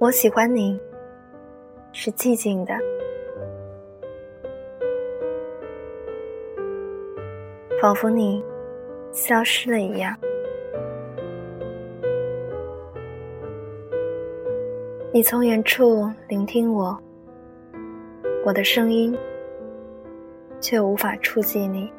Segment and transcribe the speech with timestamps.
[0.00, 0.80] 我喜欢你，
[1.90, 2.72] 是寂静的，
[7.82, 8.40] 仿佛你
[9.10, 10.16] 消失了一样。
[15.12, 16.96] 你从远处聆听我，
[18.44, 19.18] 我的声音
[20.60, 21.92] 却无法触及你，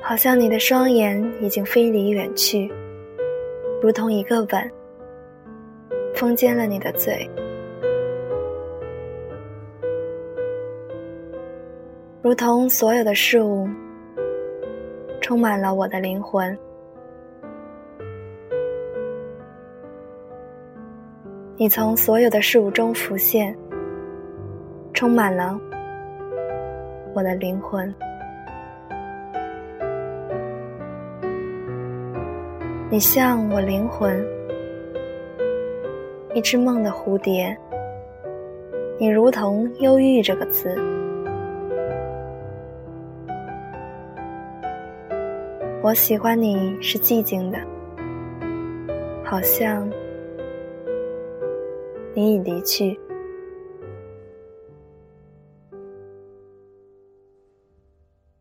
[0.00, 2.72] 好像你的双眼已经飞离远去。
[3.82, 4.72] 如同一个吻，
[6.14, 7.28] 封缄了你的嘴；
[12.22, 13.68] 如同所有的事物，
[15.20, 16.56] 充满了我的灵魂。
[21.56, 23.52] 你从所有的事物中浮现，
[24.94, 25.60] 充满了
[27.14, 27.92] 我的灵魂。
[32.92, 34.22] 你像我灵魂，
[36.34, 37.56] 一只梦的蝴蝶。
[39.00, 40.76] 你如同忧郁这个字，
[45.82, 47.58] 我喜欢你是寂静的，
[49.24, 49.90] 好像
[52.12, 53.00] 你已离去。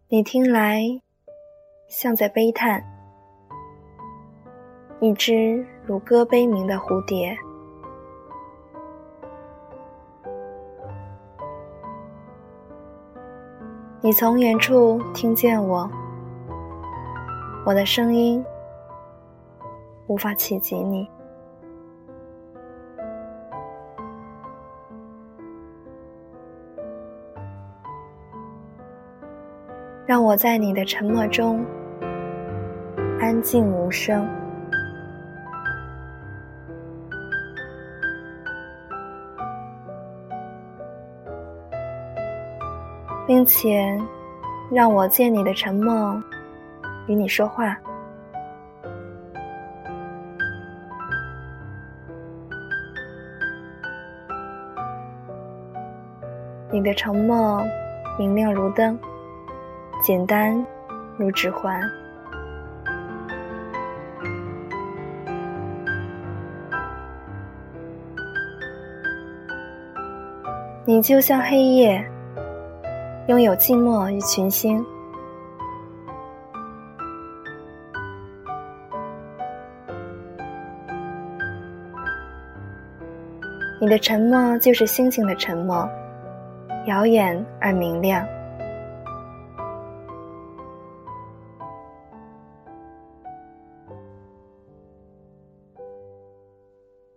[0.09, 0.83] 你听来
[1.87, 2.83] 像在悲叹。
[5.03, 7.35] 一只如歌悲鸣的蝴蝶，
[13.99, 15.89] 你从远处听见我，
[17.65, 18.45] 我的声音
[20.05, 21.09] 无法企及你，
[30.05, 31.65] 让我在你的沉默中
[33.19, 34.29] 安静无声。
[43.27, 43.97] 并且，
[44.69, 46.21] 让我借你的沉默
[47.07, 47.77] 与你说话。
[56.71, 57.63] 你的沉默
[58.17, 58.97] 明亮如灯，
[60.01, 60.65] 简单
[61.17, 61.81] 如指环。
[70.83, 72.10] 你就像黑夜。
[73.31, 74.85] 拥有寂寞与群星，
[83.79, 85.89] 你的沉默就是星星的沉默，
[86.87, 88.27] 遥远而明亮。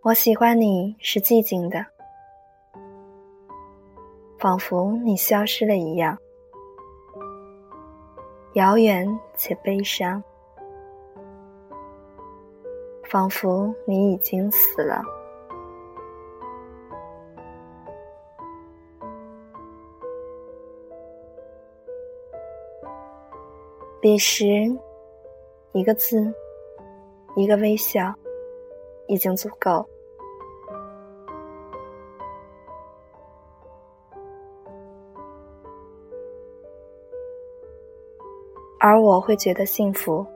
[0.03, 1.94] 我喜欢你是寂静的。
[4.45, 6.19] 仿佛你消失了一样，
[8.53, 10.23] 遥远且悲伤。
[13.05, 15.03] 仿佛你已经死了。
[23.99, 24.45] 彼时，
[25.73, 26.31] 一个字，
[27.35, 28.15] 一个微笑，
[29.07, 29.89] 已经足够。
[38.87, 40.27] 而我会觉得幸福，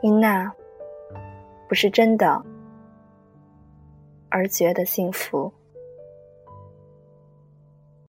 [0.00, 0.52] 因那
[1.68, 2.44] 不是真的，
[4.30, 5.52] 而觉得幸福。